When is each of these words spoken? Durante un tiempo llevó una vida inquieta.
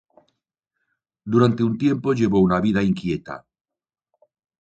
Durante 1.33 1.61
un 1.63 1.77
tiempo 1.77 2.13
llevó 2.13 2.39
una 2.39 2.59
vida 2.59 2.81
inquieta. 2.81 3.45